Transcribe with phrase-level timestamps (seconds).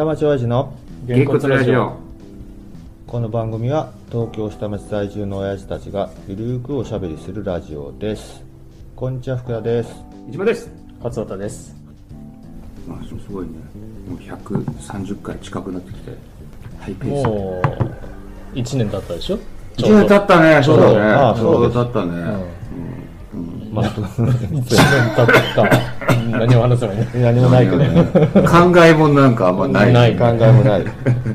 [0.00, 0.72] 下町親父の
[1.04, 1.92] げんこつラジオ。
[3.06, 8.42] この番組は東京下町在住の親父たちがゆるーくおしゃべりするラジオです。
[8.96, 9.94] こんにちは福田です。
[10.30, 10.70] 市場です。
[11.04, 11.76] 勝田です。
[12.88, 13.52] まあすごいね。
[14.08, 16.16] もう130回近くなってきて
[16.78, 17.26] ハイペース。
[17.26, 17.62] も
[18.54, 19.38] う1年経ったでしょ
[19.76, 20.98] ？1年経ったねそうだね。
[21.12, 22.12] ああちょうどそう経ったね、
[23.70, 24.66] まあ、 1年
[25.14, 25.99] 経った
[26.30, 27.78] 何を話せばい 何もないけど。
[27.78, 28.04] ね。
[28.46, 29.92] 考えもなんかあんまない。
[29.92, 30.84] ない考えもない。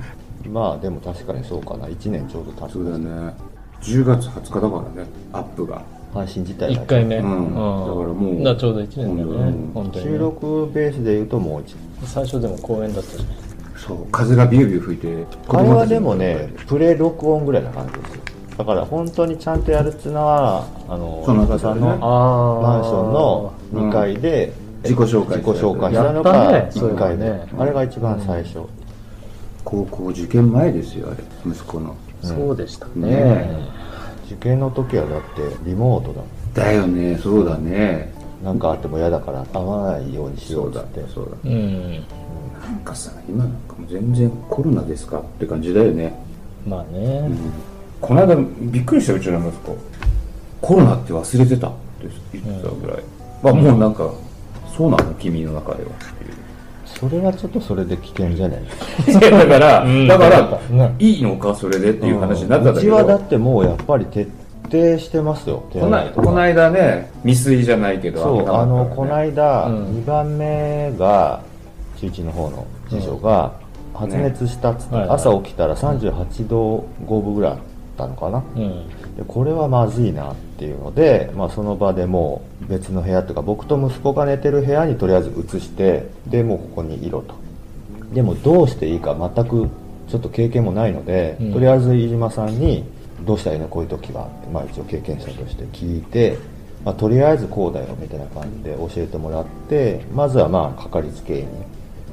[0.51, 1.87] まあでも確かにそうかな。
[1.87, 2.73] 1年ちょうど経つ。
[2.73, 3.33] そうだよね。
[3.81, 5.81] 10月20日だからねアップが。
[6.13, 6.81] 配信自体が。
[6.81, 7.53] 1回目、うん。
[7.53, 8.43] だからもう。
[8.43, 9.71] だちょうど1年だよね、うん。
[9.73, 10.11] 本当にね。
[10.11, 13.35] 収録ベースで言うともう1最初でも公演だったじゃない
[13.75, 13.97] そう。
[14.11, 18.21] 風がビュービュー吹いてあれはでもねプレ録音ぐらいな感じですよ。
[18.57, 24.53] だから本当にちゃんとやるっつうのはあのそうなんだ福田さんのあマンションの2階で
[24.85, 25.91] 自己紹介自己紹介。
[25.91, 26.69] したのやったがね。
[26.71, 27.47] 1回目、そういうのね。
[27.59, 28.59] あれが一番最初、
[29.63, 31.23] 高校受験前ですよあれ。
[31.45, 31.95] 息子の。
[32.21, 33.09] そうでしたね。
[33.09, 33.69] ね
[34.25, 36.53] 受験の時はだってリモートだもん。
[36.53, 37.17] だよね。
[37.17, 38.13] そうだね。
[38.43, 41.01] なんかあっても嫌だから会わないようにしよそううだって。
[41.13, 41.37] そうだ。
[41.43, 41.91] うん。
[41.93, 46.13] なんかさ今なんかもう全然コロナですかって感じだよね。
[46.67, 47.29] まあね、
[48.01, 49.77] この間びっくりしたうちの息子。
[50.61, 53.03] コロナって忘れてたって言ってたぐらい、
[53.43, 54.11] まあもうなんか
[54.75, 55.13] そうなの？
[55.15, 55.89] 君の中では。
[55.89, 56.33] っていう
[56.85, 58.61] それはちょっとそれで危険じゃない？
[59.19, 60.07] だから、うん。
[60.07, 64.29] だから、ねいいのかそれでっていう話になったんだけど、うちはだってもうやっぱり徹
[64.71, 65.63] 底してますよ。
[65.71, 65.87] 手こ
[66.23, 69.85] この間ね未遂じゃないけどそうあのこの間、うん。
[69.97, 71.41] 2番目が
[71.97, 73.51] 中1の方の師匠が
[73.93, 75.15] 発熱したっつって、はいはい。
[75.17, 77.57] 朝起きたら38度5分ぐらいあっ
[77.97, 78.87] たのかな、うん。
[79.17, 87.35] でこれはまずいなっていうので、まあ、その場でもう別の部屋とか僕と息子が寝てる部屋にとりあえず移してでもうここにいろと。
[88.13, 89.69] でもどうしていいか全く
[90.07, 91.53] ちょっと経験もないので、うん。
[91.53, 92.83] とりあえず飯島さんに
[93.25, 96.37] どうしたらいいのこういう時はって、まあ、一応経験者として聞いて、
[96.83, 101.47] まあ、とりあえずこうだよみたいな感じで教えてもらってまずはまあかかりつけ医に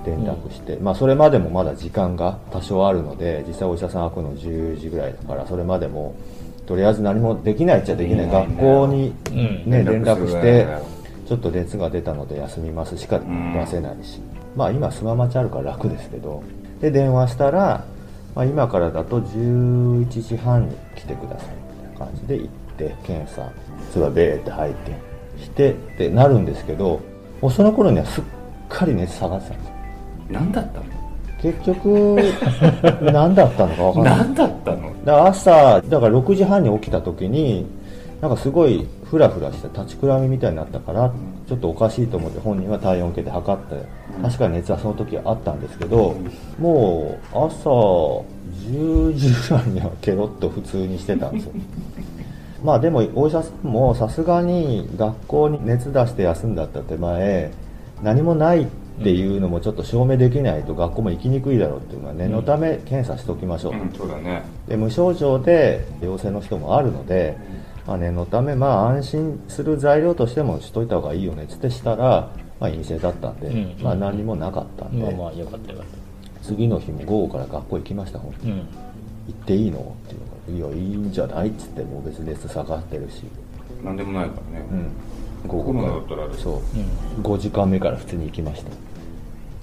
[0.04, 6.16] 連絡して、まあそれまでもまだ時間が多少あるので実際お医者さん開くの10時ぐらいだからそれまでも
[6.66, 8.28] とりあえず何もできないっちゃできない。
[8.28, 9.70] 学校に、うん。
[9.70, 10.66] ね連絡して
[11.26, 14.20] ちょっと熱が出たので休みますしか出せないし、
[14.56, 16.42] まあ今スママチあるから楽ですけど。
[16.80, 17.84] で電話したら、
[18.34, 23.52] まあ、今からだと11時半に来てくださいみたいな感じで行って検査
[23.92, 24.90] それはベーって吐いて
[25.38, 27.00] してってなるんですけど
[27.40, 28.24] もうその頃にはすっ
[28.68, 29.74] かり熱下がってたんですよ。
[30.28, 30.86] 何だったの？
[31.42, 32.16] 結局
[33.12, 34.18] 何だったのか分かんない。
[34.18, 34.88] 何だったの？
[35.04, 37.66] だから朝だから6時半に起きた時に
[38.20, 41.12] なんかすごいフラフラして立ちくらみみたいになったから
[41.48, 43.84] ちょっとおかしいと思って本人は体温計で測って
[44.22, 46.14] 確かに熱はその時はあったんですけど
[46.58, 47.68] もう朝
[48.70, 51.52] 10時ぐらいにはケロッと普通にしてたんですよ。
[52.62, 57.50] まあでもお医者さんもさすがに学校に熱出して休んだった手前
[58.04, 63.72] 何もないっていうのもちょっと証明できないと学校も行きにくいだろうっていうのは念のため検査しておきましょう。
[63.72, 64.42] と、うんそうだね。
[64.68, 67.36] で無症状で陽性の人もあるので、
[67.86, 72.30] まあ、念のためまあ安心する材料としてもしといた方がいいよねっつってしたら、
[72.60, 73.82] まあ、陰性だったんで、うん。
[73.82, 75.86] まあ、何にもなかったんで、まあまあよかったよかっ
[76.42, 78.66] 次の日も午後から学校行きました本当にたうん。
[79.28, 83.22] 行っていいのっていうのが「いやいいんじゃない?」っつってもう別に熱下がってるし、
[83.84, 84.88] 何でもないからね、うん、
[85.46, 86.54] 午後かったらあれそう。
[86.54, 88.70] うん5時間目から普通に行きました。
[88.70, 88.74] っ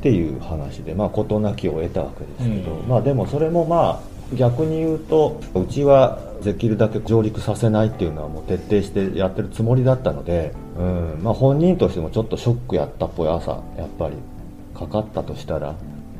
[0.01, 2.87] ていう話でまあ事なきを得たわけですけど、うん。
[2.87, 11.19] まあでもそれもまあ逆に言うとうちはできるだけ上陸させないっていうのはもう徹底してやってるつもりだったので、うん。
[11.23, 14.15] まあ、本人としてもちょっとショックやったっぽい朝やっぱり
[14.73, 15.75] かかったとしたら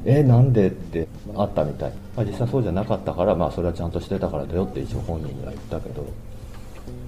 [0.06, 6.06] えなんでってあったみたい、まあ、実際そうじゃなかったからまあそれはちゃんとしてたからだよって一応本人には言ったけど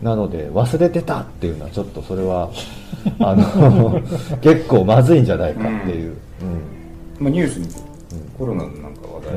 [0.01, 2.49] なので忘れてたっていうのはちょっとそれは
[3.19, 4.01] あの
[4.41, 6.15] 結構まずいんじゃないかっていう、
[7.19, 7.67] まあ、ニュースに
[8.37, 9.31] コロナのなんか話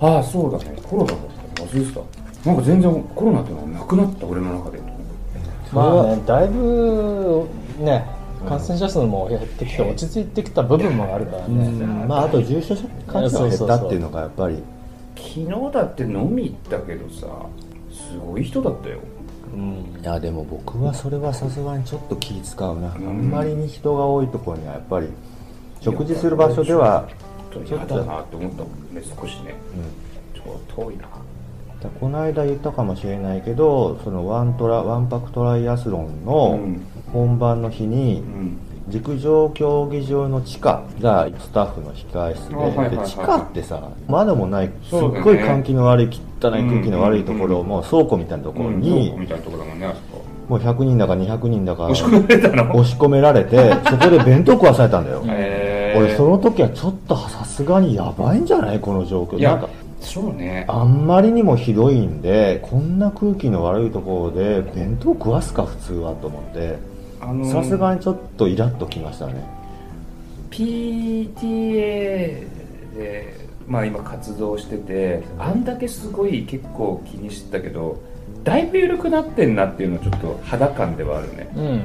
[0.00, 0.76] 題、ああそうだね。
[0.82, 1.18] コロナだっ
[1.54, 4.78] た忘れてたなんか全然コロナってのはなくなった俺の中で。
[5.72, 7.46] まあねだいぶ
[7.80, 8.06] ね
[8.46, 12.08] 感染者数も減ってきて落ち着いてきた部分もあるからね、うん。
[12.08, 14.62] まああと重症者患者が減ったっていうのがやっぱり。
[15.16, 17.26] 昨日だって飲み行ったけどさ
[18.10, 18.98] すごい人だったよ。
[19.54, 20.00] うん。
[20.00, 22.92] いやでも僕はそれはさすがにちょっと気使うな、ん。
[22.92, 25.08] あんまりに人が多いところにはやっぱり
[25.80, 27.08] 食事する場所では
[27.52, 29.54] ちょっと嫌だなって思ったもんね少しね。
[30.34, 30.42] うん。
[30.42, 31.04] ちょっと遠いな。
[31.82, 36.82] だこの間言ったかもしれないけどそのワントラワンパクトライアスロンのうん。
[37.12, 38.58] 本番の日にうん。
[38.88, 45.24] 陸上競技場の地下がスタッフの控え室で,、あはいはいはいで地下ってさ窓もないすっそうだね。
[45.24, 46.10] ごい換気の悪い汚
[46.58, 50.24] い空気の悪いところをもう倉庫みたいなところうんに倉庫みたいなところだもんねあそこ。
[50.48, 52.76] もう100人だか200人だか押し込められたの？
[52.76, 55.22] 押し込められて そこで弁当食わされたんだよ。
[55.98, 58.78] 俺その時はちょっとさすがにやばいんじゃない？
[58.78, 59.42] この状況。
[59.42, 59.68] なんか
[60.00, 60.64] そうね。
[60.68, 66.78] あんまりにもひどいんでこんな空気の悪いところで弁当食わすか普通はと思って。
[67.50, 69.34] さすがにちょっとイラッときましたね。
[70.50, 72.46] PTA
[72.96, 78.00] でまあ今活動しててあんだけすごい結構気にしてたけど
[78.44, 81.48] だいぶ緩くなってんなっていうのはちょっと肌感ではあるね。
[81.56, 81.82] うん。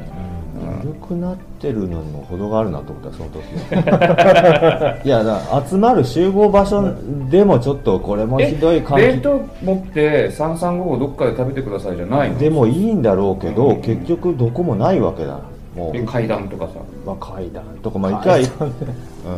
[0.83, 3.41] 緩くなってるのにも程があるなと思ったその時
[5.07, 6.93] いやだから集まる集合場所
[7.31, 9.05] でもちょっとこれもひどい感じ。
[9.07, 12.37] 弁当持って335をどっかで食べてくださいじゃないの？
[12.37, 13.81] でもいいんだろうけど、うん。
[13.81, 15.39] 結局どこもないわけだ
[15.75, 16.73] もう、え階段とかさ。
[17.05, 18.43] まあ、階段とかまあ一回、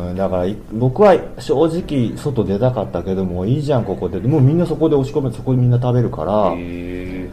[0.08, 4.18] うん、だからい僕は正直外出たかったけどもういいじゃんここで。
[4.20, 7.30] もうみんなそこで押し込めてそこでみんな食べるから、へえ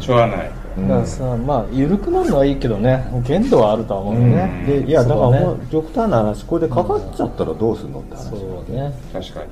[0.00, 0.50] しょうがない。
[0.76, 0.88] うん。
[0.88, 3.04] だからさまあ緩くなるのはいいけどね。
[3.24, 8.30] 限度はあるとは思うよね、でいやだからもう極端な話これでかかっちゃったらどうするのって話。
[8.30, 8.92] そうね。
[9.12, 9.46] 確かに。
[9.46, 9.50] う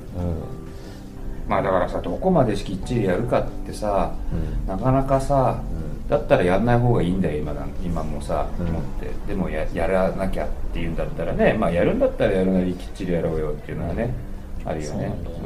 [1.47, 4.77] まあだからさどこまできっちりやるかってさんうん。
[4.77, 5.61] なかなかさ
[6.11, 8.67] だったらやんない方がいいんだよ今なん今もさ、うん。
[8.67, 9.09] 思って。
[9.29, 14.13] でもややらなきゃっていうんだったらねまあやるんだったらやるなりきっちりやろうよっていうのはね
[14.65, 14.87] あるよね。
[14.89, 15.41] そうなんだよね。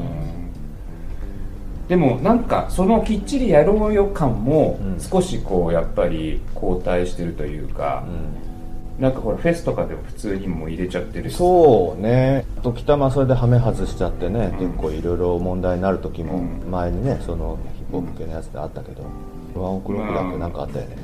[1.84, 1.88] うん。
[1.88, 5.00] でもなんかそのきっちりやろうよ感もうん。
[5.00, 8.04] 少しこうやっぱり後退してるというか、
[9.00, 11.38] なんかほらフェスとかでも普通にもう入れちゃってるし。
[11.38, 12.44] そうね。
[12.64, 14.68] 時たまそれでハメ外しちゃってね、うん。
[14.68, 16.72] 結構いろいろ問題になる時もうん。
[16.72, 19.04] 前にねそのヒップホップ系のやつであったけど
[19.60, 20.98] ワンオクロックだっけなんかあったよね、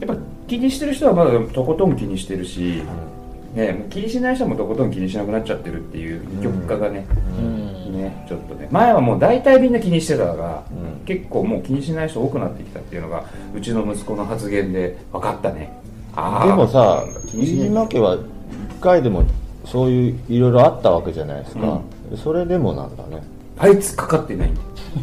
[0.00, 2.82] やっぱ気にしてる人はまだとことん気にしてるし、
[3.54, 7.06] ね、もう気にしない人もとことん気にしなくなっちゃってるっていう二極化がね、
[7.38, 7.96] うん。
[7.96, 8.66] ね、ちょっとね。
[8.70, 11.04] 前はもう大体みんな気にしてたから、うん。
[11.06, 13.24] 結構もう気にしない人多くなってきたっていうのが
[13.54, 15.72] うちの息子の発言で分かったね。
[16.16, 16.20] で
[16.52, 18.20] もさ飯島家は一
[18.80, 19.24] 回でも
[19.64, 21.80] そういういろいろあったわけじゃないですか、
[22.16, 23.22] それでもなんだね。
[23.58, 24.50] あいつかかってない。
[24.50, 24.54] ん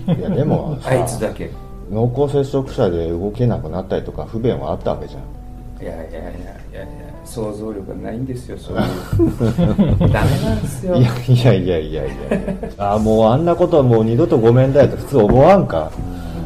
[0.08, 1.46] だよいやでもさあいつだけ。
[1.46, 1.50] い
[1.92, 5.86] 濃厚接触者で動けなくなったりとか不便はあったわけじゃん。
[5.86, 6.34] やいやいやいやい
[6.76, 6.88] や
[7.26, 9.98] 想像力がないんですよそういう。
[10.00, 10.96] ダメなんですよ。
[10.96, 12.94] いやいやいやいやいや。
[12.96, 15.92] あもうあんなことはもう二度とごめんだよと普通思わんか。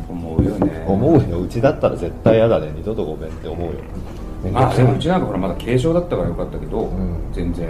[0.10, 0.84] 思うよね。
[0.88, 1.42] 思うよ。
[1.42, 2.72] うちだったら絶対嫌だね。
[2.76, 3.74] 二度とごめんって思うよ。
[4.52, 6.90] まあでもうちなんかほらまだ軽症だったからよかったけど、ん。
[7.34, 7.68] 全然。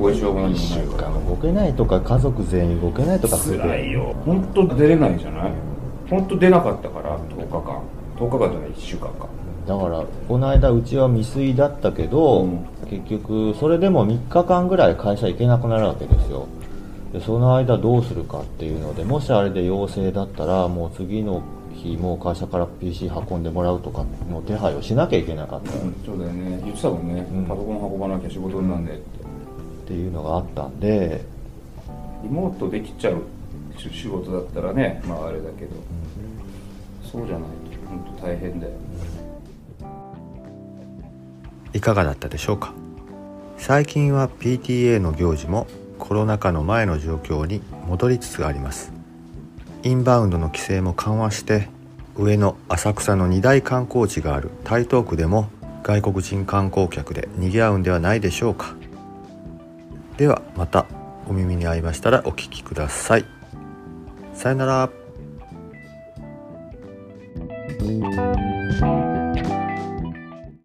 [0.00, 1.08] 後遺症も何1週もないから。
[1.10, 4.14] 間動けないとか家族全員動けないとかす辛いよ。
[4.24, 5.52] 本当出れないじゃない？
[6.12, 7.82] 本当出なかったから10日間。
[8.18, 9.26] 10日間じゃない1週間か。
[9.66, 12.66] だからこの間うちは未遂だったけど、うん。
[12.90, 16.46] 結局それでも3日間ぐらい会社行けなくなるわけですよ。
[17.14, 21.42] でその間どうするかっていうのでもしあれで陽性だったらもう次の
[21.74, 25.70] 日もう会社から PC 運んでもらうとかの手配をしなきゃいけなかった。
[25.70, 26.60] っうんそうだよね。
[26.64, 27.44] 言ってたもんね、うん。
[27.46, 29.22] パソコン運ばなきゃ仕事になんでって。
[29.86, 31.24] ていうのがあったんで、
[32.22, 33.22] リモートできちゃう
[33.78, 35.76] 仕仕事だったらねまああれだけど、
[37.12, 37.88] そうじゃないと。
[37.88, 38.72] 本当大変だよ
[41.74, 42.72] いかがだったでしょうか？
[43.58, 45.66] 最近は PTA の行事も
[45.98, 48.92] コロナ禍の前の状況に戻りつつあります。
[49.82, 51.68] インバウンドの規制も緩和して
[52.16, 55.50] 上野浅草の二大観光地がある台東区でも
[55.82, 58.74] 外国人観光客で賑わうんではないでしょうか？
[60.16, 60.86] ではまた
[61.28, 63.24] お耳に合いましたらお聞きください。
[64.34, 65.01] さよなら。
[67.82, 68.51] Thank you.